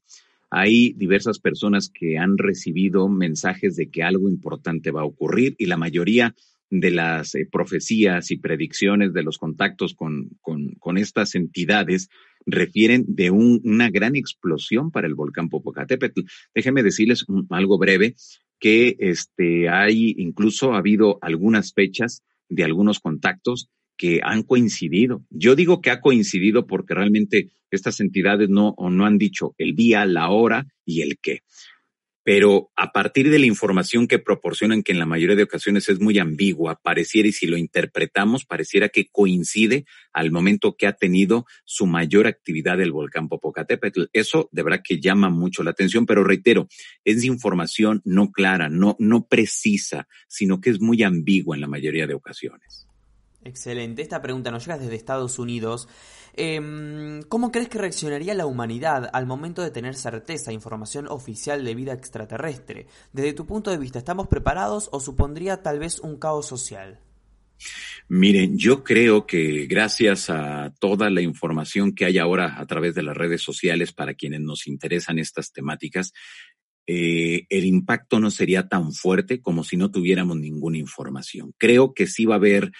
[0.50, 5.66] hay diversas personas que han recibido mensajes de que algo importante va a ocurrir y
[5.66, 6.34] la mayoría
[6.68, 12.08] de las eh, profecías y predicciones de los contactos con, con, con estas entidades
[12.44, 16.22] refieren de un, una gran explosión para el volcán Popocatépetl.
[16.54, 18.16] Déjenme decirles algo breve
[18.58, 25.22] que este hay incluso ha habido algunas fechas de algunos contactos que han coincidido.
[25.30, 29.74] Yo digo que ha coincidido porque realmente estas entidades no, o no han dicho el
[29.74, 31.42] día, la hora y el qué
[32.24, 36.00] pero a partir de la información que proporcionan, que en la mayoría de ocasiones es
[36.00, 41.44] muy ambigua, pareciera, y si lo interpretamos, pareciera que coincide al momento que ha tenido
[41.64, 44.04] su mayor actividad el volcán Popocatépetl.
[44.14, 46.66] Eso de verdad que llama mucho la atención, pero reitero,
[47.04, 52.06] es información no clara, no, no precisa, sino que es muy ambigua en la mayoría
[52.06, 52.88] de ocasiones.
[53.44, 54.02] Excelente.
[54.02, 55.88] Esta pregunta nos llega desde Estados Unidos.
[56.34, 61.74] Em, ¿Cómo crees que reaccionaría la humanidad al momento de tener certeza, información oficial de
[61.74, 62.86] vida extraterrestre?
[63.12, 66.98] Desde tu punto de vista, ¿estamos preparados o supondría tal vez un caos social?
[68.08, 73.02] Miren, yo creo que gracias a toda la información que hay ahora a través de
[73.02, 76.12] las redes sociales para quienes nos interesan estas temáticas,
[76.86, 81.54] eh, el impacto no sería tan fuerte como si no tuviéramos ninguna información.
[81.56, 82.72] Creo que sí va a haber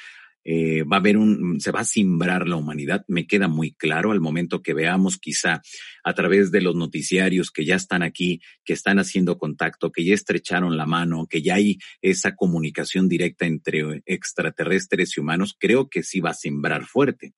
[0.44, 4.12] eh, va a haber un, se va a simbrar la humanidad, me queda muy claro
[4.12, 5.62] al momento que veamos quizá
[6.04, 10.14] a través de los noticiarios que ya están aquí, que están haciendo contacto, que ya
[10.14, 16.02] estrecharon la mano, que ya hay esa comunicación directa entre extraterrestres y humanos, creo que
[16.02, 17.32] sí va a simbrar fuerte.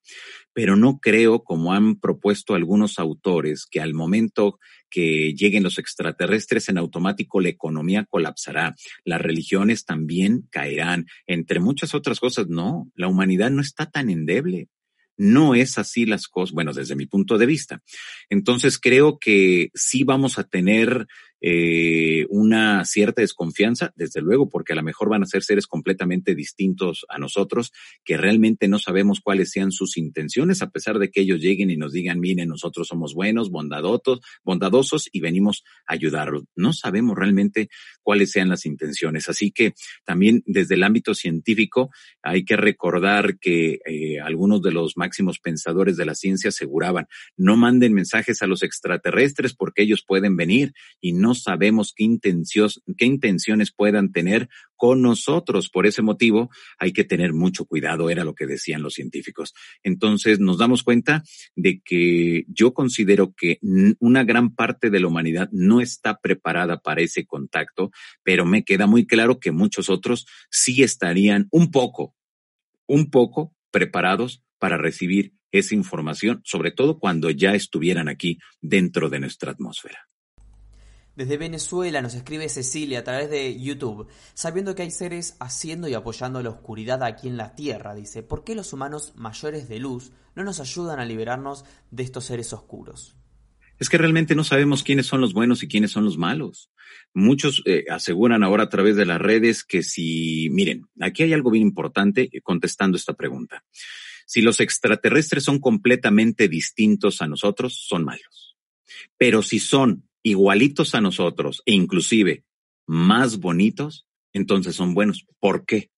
[0.53, 6.69] Pero no creo, como han propuesto algunos autores, que al momento que lleguen los extraterrestres,
[6.69, 12.47] en automático la economía colapsará, las religiones también caerán, entre muchas otras cosas.
[12.47, 14.69] No, la humanidad no está tan endeble.
[15.19, 17.81] No es así las cosas, bueno, desde mi punto de vista.
[18.29, 21.07] Entonces creo que sí vamos a tener
[21.41, 26.35] eh, una cierta desconfianza, desde luego, porque a lo mejor van a ser seres completamente
[26.35, 27.71] distintos a nosotros,
[28.03, 31.77] que realmente no sabemos cuáles sean sus intenciones, a pesar de que ellos lleguen y
[31.77, 36.43] nos digan, miren, nosotros somos buenos, bondadosos, bondadosos y venimos a ayudarlos.
[36.55, 37.69] No sabemos realmente
[38.01, 39.29] cuáles sean las intenciones.
[39.29, 39.73] Así que
[40.05, 41.89] también desde el ámbito científico
[42.21, 47.57] hay que recordar que eh, algunos de los máximos pensadores de la ciencia aseguraban, no
[47.57, 52.05] manden mensajes a los extraterrestres porque ellos pueden venir y no no sabemos qué,
[53.05, 55.69] intenciones puedan tener con nosotros.
[55.69, 59.53] Por ese motivo hay que tener mucho cuidado, era lo que decían los científicos.
[59.83, 63.59] Entonces nos damos cuenta de que yo considero que
[63.99, 67.91] una gran parte de la humanidad no está preparada para ese contacto,
[68.23, 72.15] pero me queda muy claro que muchos otros sí estarían un poco,
[72.85, 79.19] un poco preparados para recibir esa información, sobre todo cuando ya estuvieran aquí dentro de
[79.19, 80.07] nuestra atmósfera.
[81.17, 85.95] Desde Venezuela nos escribe Cecilia a través de YouTube, sabiendo que hay seres haciendo y
[85.95, 90.11] apoyando la oscuridad aquí en la Tierra, dice, ¿por qué los humanos mayores de luz
[90.35, 93.15] no nos ayudan a liberarnos de estos seres oscuros?
[93.79, 96.69] Es que realmente no sabemos quiénes son los buenos y quiénes son los malos.
[97.15, 101.49] Muchos eh, aseguran ahora a través de las redes que si, miren, aquí hay algo
[101.49, 103.65] bien importante contestando esta pregunta.
[104.27, 108.55] Si los extraterrestres son completamente distintos a nosotros, son malos.
[109.17, 112.43] Pero si son igualitos a nosotros e inclusive
[112.85, 115.25] más bonitos, entonces son buenos.
[115.39, 115.91] ¿Por qué?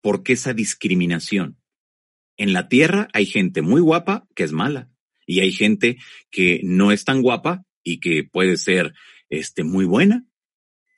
[0.00, 1.58] ¿Por qué esa discriminación?
[2.36, 4.90] En la Tierra hay gente muy guapa que es mala
[5.26, 5.98] y hay gente
[6.30, 8.94] que no es tan guapa y que puede ser
[9.28, 10.24] este muy buena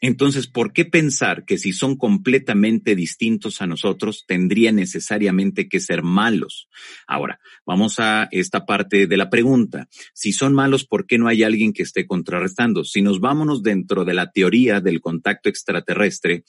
[0.06, 6.02] entonces, ¿por qué pensar que si son completamente distintos a nosotros, tendrían necesariamente que ser
[6.02, 6.68] malos?
[7.06, 9.88] Ahora, vamos a esta parte de la pregunta.
[10.12, 12.84] Si son malos, ¿por qué no hay alguien que esté contrarrestando?
[12.84, 16.44] Si nos vámonos dentro de la teoría del contacto extraterrestre,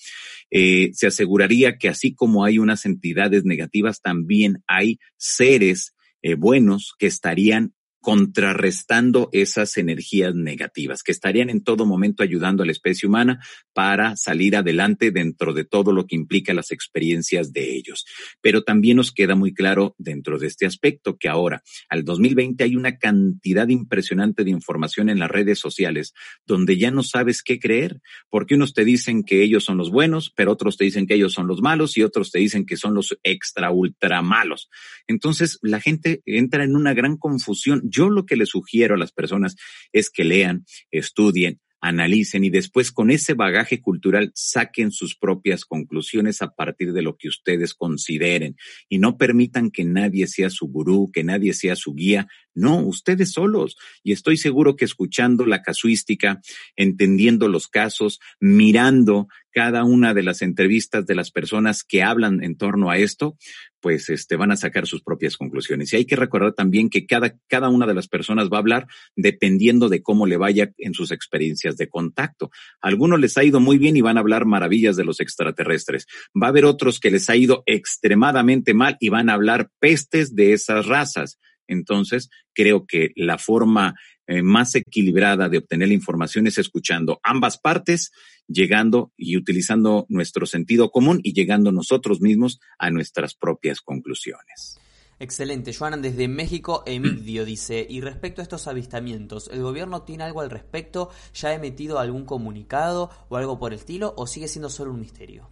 [0.51, 6.93] eh, se aseguraría que así como hay unas entidades negativas, también hay seres eh, buenos
[6.99, 7.73] que estarían
[8.05, 13.43] contrarrestando esas energías negativas que estarían en todo momento ayudando a la especie humana
[13.73, 18.05] para salir adelante dentro de todo lo que implica las experiencias de ellos.
[18.41, 22.75] Pero también nos queda muy claro dentro de este aspecto que ahora, al 2020, hay
[22.75, 26.13] una cantidad impresionante de información en las redes sociales
[26.45, 30.31] donde ya no sabes qué creer, porque unos te dicen que ellos son los buenos,
[30.35, 32.93] pero otros te dicen que ellos son los malos y otros te dicen que son
[32.93, 34.69] los extra ultra malos.
[35.07, 39.11] Entonces la gente entra en una gran confusión yo lo que le sugiero a las
[39.11, 39.55] personas
[39.91, 46.41] es que lean, estudien, analicen y después con ese bagaje cultural saquen sus propias conclusiones
[46.41, 48.55] a partir de lo que ustedes consideren
[48.89, 52.27] y no permitan que nadie sea su gurú, que nadie sea su guía.
[52.55, 53.77] No, ustedes solos.
[54.01, 56.41] Y estoy seguro que escuchando la casuística,
[56.77, 62.57] entendiendo los casos, mirando cada una de las entrevistas de las personas que hablan en
[62.57, 63.37] torno a esto,
[63.79, 65.93] pues este, van a sacar sus propias conclusiones.
[65.93, 68.87] Y hay que recordar también que cada, cada una de las personas va a hablar
[69.15, 72.51] dependiendo de cómo le vaya en sus experiencias de contacto.
[72.81, 76.07] A algunos les ha ido muy bien y van a hablar maravillas de los extraterrestres.
[76.41, 80.35] Va a haber otros que les ha ido extremadamente mal y van a hablar pestes
[80.35, 81.37] de esas razas.
[81.67, 83.95] Entonces, creo que la forma
[84.27, 88.11] eh, más equilibrada de obtener la información es escuchando ambas partes,
[88.47, 94.79] llegando y utilizando nuestro sentido común y llegando nosotros mismos a nuestras propias conclusiones.
[95.19, 95.73] Excelente.
[95.73, 100.49] Joanan, desde México, Emidio dice, y respecto a estos avistamientos, ¿el gobierno tiene algo al
[100.49, 101.09] respecto?
[101.33, 104.13] ¿Ya ha emitido algún comunicado o algo por el estilo?
[104.17, 105.49] ¿O sigue siendo solo un misterio?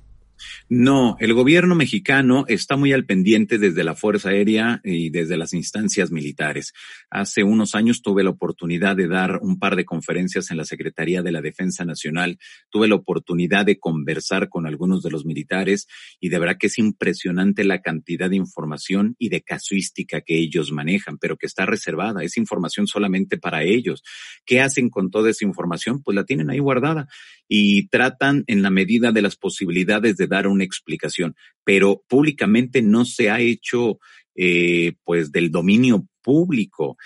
[0.69, 5.53] No, el gobierno mexicano está muy al pendiente desde la Fuerza Aérea y desde las
[5.53, 6.73] instancias militares.
[7.09, 11.21] Hace unos años tuve la oportunidad de dar un par de conferencias en la Secretaría
[11.21, 12.39] de la Defensa Nacional.
[12.69, 15.87] Tuve la oportunidad de conversar con algunos de los militares
[16.19, 20.71] y de verdad que es impresionante la cantidad de información y de casuística que ellos
[20.71, 22.23] manejan, pero que está reservada.
[22.23, 24.03] Es información solamente para ellos.
[24.45, 26.01] ¿Qué hacen con toda esa información?
[26.01, 27.07] Pues la tienen ahí guardada
[27.47, 33.05] y tratan en la medida de las posibilidades de dar una explicación, pero públicamente no
[33.05, 33.99] se ha hecho
[34.35, 36.97] eh, pues del dominio público.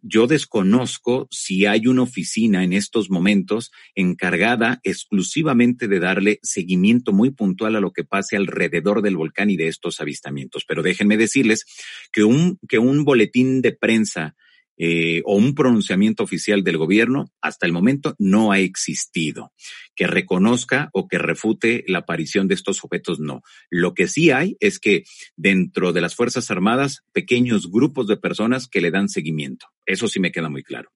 [0.00, 7.30] Yo desconozco si hay una oficina en estos momentos encargada exclusivamente de darle seguimiento muy
[7.30, 10.64] puntual a lo que pase alrededor del volcán y de estos avistamientos.
[10.66, 11.66] Pero déjenme decirles
[12.12, 14.34] que un, que un boletín de prensa
[14.78, 19.52] eh, o un pronunciamiento oficial del gobierno hasta el momento no ha existido
[19.94, 23.42] que reconozca o que refute la aparición de estos objetos, no.
[23.70, 25.04] Lo que sí hay es que
[25.36, 29.66] dentro de las Fuerzas Armadas, pequeños grupos de personas que le dan seguimiento.
[29.86, 30.90] Eso sí me queda muy claro.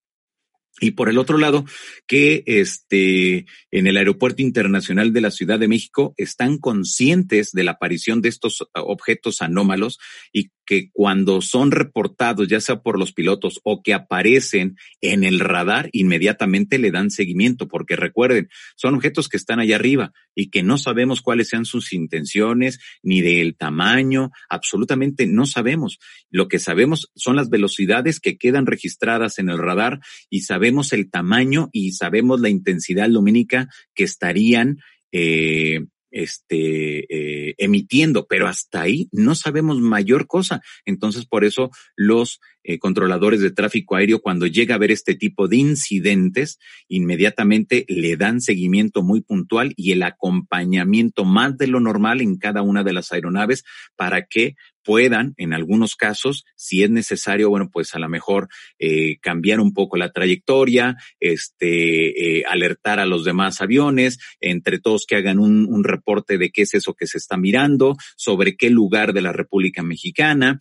[0.80, 1.66] Y por el otro lado,
[2.06, 7.72] que este, en el Aeropuerto Internacional de la Ciudad de México están conscientes de la
[7.72, 9.98] aparición de estos objetos anómalos
[10.32, 15.40] y que cuando son reportados, ya sea por los pilotos o que aparecen en el
[15.40, 20.62] radar, inmediatamente le dan seguimiento, porque recuerden, son objetos que están allá arriba y que
[20.62, 25.98] no sabemos cuáles sean sus intenciones, ni del tamaño, absolutamente no sabemos.
[26.30, 31.10] Lo que sabemos son las velocidades que quedan registradas en el radar y sabemos el
[31.10, 34.78] tamaño y sabemos la intensidad lumínica que estarían
[35.12, 40.60] eh, este, eh, emitiendo, pero hasta ahí no sabemos mayor cosa.
[40.84, 45.48] Entonces, por eso los eh, controladores de tráfico aéreo, cuando llega a ver este tipo
[45.48, 46.58] de incidentes,
[46.88, 52.62] inmediatamente le dan seguimiento muy puntual y el acompañamiento más de lo normal en cada
[52.62, 53.64] una de las aeronaves
[53.96, 58.48] para que puedan, en algunos casos, si es necesario, bueno, pues a lo mejor
[58.78, 65.06] eh, cambiar un poco la trayectoria, este, eh, alertar a los demás aviones, entre todos
[65.06, 68.70] que hagan un, un reporte de qué es eso que se está mirando, sobre qué
[68.70, 70.58] lugar de la República Mexicana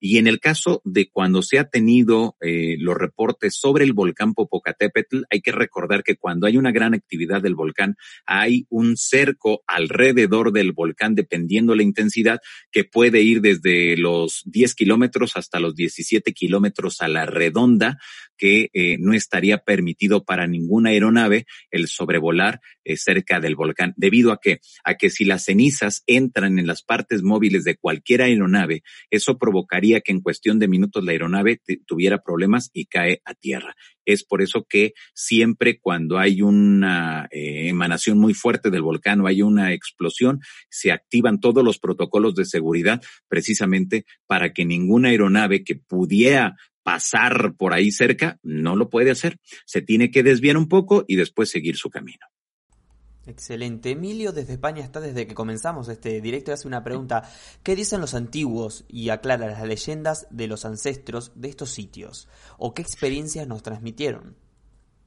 [0.00, 4.32] Y en el caso de cuando se ha tenido eh, los reportes sobre el volcán
[4.32, 9.62] Popocatépetl, hay que recordar que cuando hay una gran actividad del volcán, hay un cerco
[9.66, 12.40] alrededor del volcán, dependiendo la intensidad,
[12.72, 17.98] que puede ir desde los 10 kilómetros hasta los 17 kilómetros a la redonda,
[18.38, 24.32] que eh, no estaría permitido para ninguna aeronave el sobrevolar eh, cerca del volcán, debido
[24.32, 28.82] a que, a que si las cenizas entran en las partes móviles de cualquier aeronave,
[29.10, 33.74] eso provocaría que en cuestión de minutos la aeronave tuviera problemas y cae a tierra.
[34.04, 39.26] Es por eso que siempre cuando hay una eh, emanación muy fuerte del volcán o
[39.26, 40.38] hay una explosión,
[40.68, 47.54] se activan todos los protocolos de seguridad precisamente para que ninguna aeronave que pudiera pasar
[47.56, 49.38] por ahí cerca, no lo puede hacer.
[49.66, 52.26] Se tiene que desviar un poco y después seguir su camino.
[53.26, 53.90] Excelente.
[53.90, 57.30] Emilio desde España está desde que comenzamos este directo y hace una pregunta.
[57.62, 62.28] ¿Qué dicen los antiguos y aclara las leyendas de los ancestros de estos sitios?
[62.58, 64.36] ¿O qué experiencias nos transmitieron?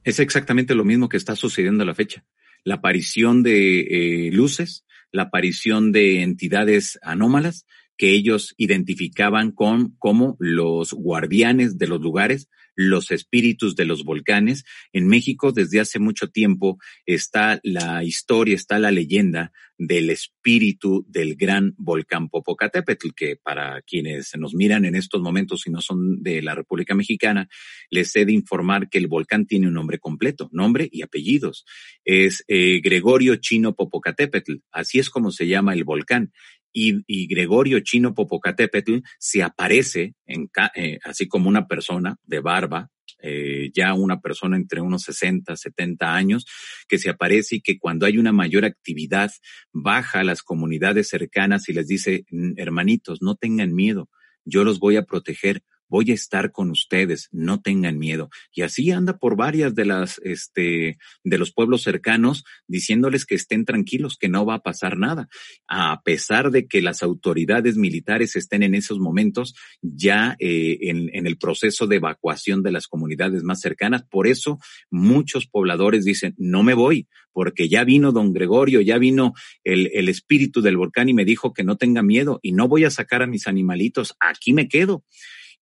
[0.04, 2.24] Es exactamente lo mismo que está sucediendo a la fecha.
[2.62, 10.36] La aparición de eh, luces, la aparición de entidades anómalas que ellos identificaban con como
[10.38, 14.64] los guardianes de los lugares, los espíritus de los volcanes.
[14.92, 21.34] En México desde hace mucho tiempo está la historia, está la leyenda del espíritu del
[21.34, 26.42] gran volcán Popocatépetl, que para quienes nos miran en estos momentos y no son de
[26.42, 27.48] la República Mexicana,
[27.90, 31.64] les he de informar que el volcán tiene un nombre completo, nombre y apellidos.
[32.04, 36.32] Es eh, Gregorio Chino Popocatépetl, así es como se llama el volcán
[36.74, 42.90] y, Gregorio Chino Popocatépetl se aparece en, eh, así como una persona de barba,
[43.22, 46.46] eh, ya una persona entre unos 60, 70 años,
[46.88, 49.30] que se aparece y que cuando hay una mayor actividad
[49.72, 54.10] baja a las comunidades cercanas y les dice, hermanitos, no tengan miedo,
[54.44, 55.62] yo los voy a proteger,
[55.94, 58.28] voy a estar con ustedes, no tengan miedo.
[58.52, 63.64] Y así anda por varias de las, este, de los pueblos cercanos diciéndoles que estén
[63.64, 65.28] tranquilos, que no va a pasar nada.
[65.68, 71.38] A pesar de que las autoridades militares estén en esos momentos ya eh, en, el
[71.38, 74.02] proceso de evacuación de las comunidades más cercanas.
[74.02, 74.58] Por eso
[74.90, 79.32] muchos pobladores dicen, no me voy, porque ya vino don Gregorio, ya vino
[79.62, 82.90] el espíritu del volcán y me dijo que no tenga miedo y no voy a
[82.90, 85.04] sacar a mis animalitos, aquí me quedo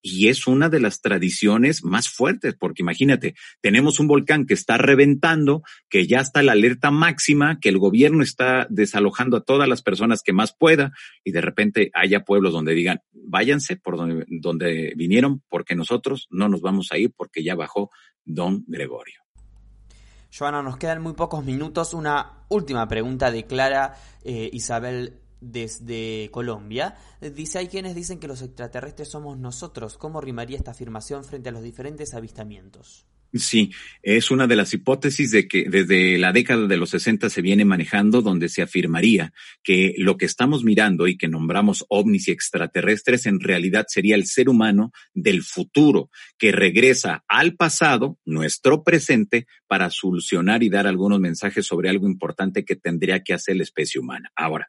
[0.02, 4.76] y es una de las tradiciones más fuertes, porque imagínate, tenemos un volcán que está
[4.76, 9.80] reventando, que ya está la alerta máxima, que el gobierno está desalojando a todas las
[9.80, 10.92] personas que más pueda,
[11.24, 16.60] y de repente haya pueblos donde digan, váyanse por donde, vinieron, porque nosotros no nos
[16.60, 17.90] vamos a ir porque ya bajó
[18.24, 19.20] don Gregorio.
[20.36, 21.92] Joana, nos quedan muy pocos minutos.
[21.92, 23.94] Una última pregunta de Clara
[24.24, 29.98] eh, Isabel desde Colombia, dice, hay quienes dicen que los extraterrestres somos nosotros.
[29.98, 33.06] ¿Cómo rimaría esta afirmación frente a los diferentes avistamientos?
[33.34, 33.70] Sí,
[34.02, 37.64] es una de las hipótesis de que desde la década de los 60 se viene
[37.64, 39.32] manejando, donde se afirmaría
[39.62, 44.26] que lo que estamos mirando y que nombramos ovnis y extraterrestres en realidad sería el
[44.26, 51.18] ser humano del futuro, que regresa al pasado, nuestro presente, para solucionar y dar algunos
[51.18, 54.30] mensajes sobre algo importante que tendría que hacer la especie humana.
[54.36, 54.68] Ahora,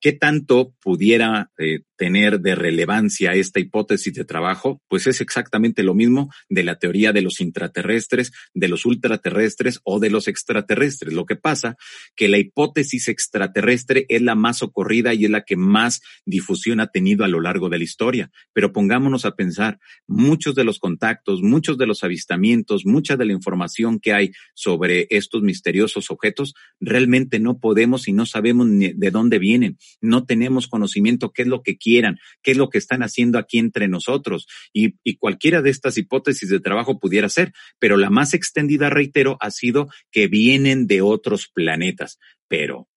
[0.00, 4.80] ¿Qué tanto pudiera eh, tener de relevancia esta hipótesis de trabajo?
[4.88, 10.00] Pues es exactamente lo mismo de la teoría de los intraterrestres, de los ultraterrestres o
[10.00, 11.12] de los extraterrestres.
[11.12, 11.76] Lo que pasa
[12.16, 16.86] que la hipótesis extraterrestre es la más ocurrida y es la que más difusión ha
[16.86, 18.30] tenido a lo largo de la historia.
[18.54, 23.34] Pero pongámonos a pensar, muchos de los contactos, muchos de los avistamientos, mucha de la
[23.34, 29.10] información que hay sobre estos misteriosos objetos, realmente no podemos y no sabemos ni de
[29.10, 33.02] dónde vienen no tenemos conocimiento qué es lo que quieran, qué es lo que están
[33.02, 34.46] haciendo aquí entre nosotros.
[34.72, 39.36] Y, y cualquiera de estas hipótesis de trabajo pudiera ser, pero la más extendida, reitero,
[39.40, 42.18] ha sido que vienen de otros planetas.
[42.48, 42.88] Pero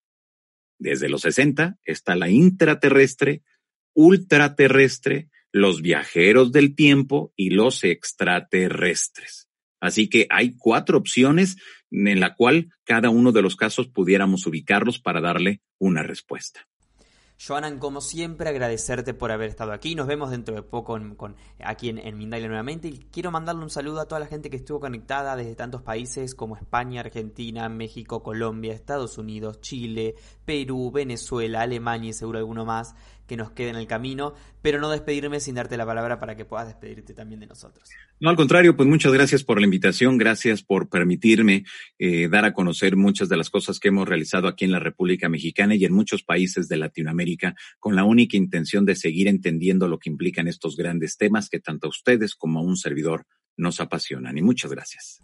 [0.79, 3.41] desde los 60 está la intraterrestre,
[3.93, 9.47] ultraterrestre, los viajeros del tiempo y los extraterrestres.
[9.79, 11.57] Así que hay cuatro opciones
[11.91, 16.67] en la cual cada uno de los casos pudiéramos ubicarlos para darle una respuesta.
[17.45, 19.95] Joanan, como siempre, agradecerte por haber estado aquí.
[19.95, 22.87] Nos vemos dentro de poco con, aquí en, en nuevamente.
[22.87, 26.35] Y quiero mandarle un saludo a toda la gente que estuvo conectada desde tantos países
[26.35, 30.15] como España, Argentina, México, Colombia, Estados Unidos, Chile,
[30.45, 32.95] Perú, Venezuela, Alemania y seguro alguno más
[33.27, 36.45] que nos quede en el camino, pero no despedirme sin darte la palabra para que
[36.45, 37.89] puedas despedirte también de nosotros.
[38.19, 41.65] No, al contrario, pues muchas gracias por la invitación, gracias por permitirme
[41.99, 45.29] eh, dar a conocer muchas de las cosas que hemos realizado aquí en la República
[45.29, 49.99] Mexicana y en muchos países de Latinoamérica con la única intención de seguir entendiendo lo
[49.99, 53.25] que implican estos grandes temas que tanto a ustedes como a un servidor
[53.57, 54.37] nos apasionan.
[54.37, 55.21] Y muchas gracias.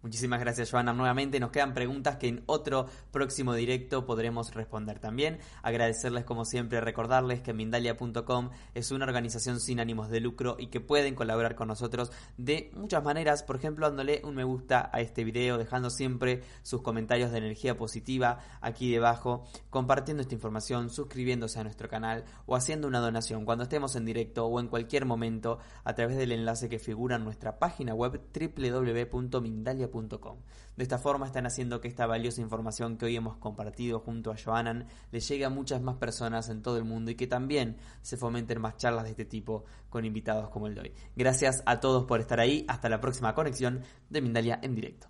[0.00, 0.92] Muchísimas gracias, Joana.
[0.92, 5.40] Nuevamente nos quedan preguntas que en otro próximo directo podremos responder también.
[5.62, 10.78] Agradecerles, como siempre, recordarles que Mindalia.com es una organización sin ánimos de lucro y que
[10.78, 13.42] pueden colaborar con nosotros de muchas maneras.
[13.42, 17.76] Por ejemplo, dándole un me gusta a este video, dejando siempre sus comentarios de energía
[17.76, 23.64] positiva aquí debajo, compartiendo esta información, suscribiéndose a nuestro canal o haciendo una donación cuando
[23.64, 27.58] estemos en directo o en cualquier momento a través del enlace que figura en nuestra
[27.58, 33.36] página web www.mindalia.com de esta forma están haciendo que esta valiosa información que hoy hemos
[33.36, 37.14] compartido junto a Joanan le llegue a muchas más personas en todo el mundo y
[37.14, 40.92] que también se fomenten más charlas de este tipo con invitados como el de hoy.
[41.16, 42.64] Gracias a todos por estar ahí.
[42.68, 45.08] Hasta la próxima conexión de Mindalia en directo.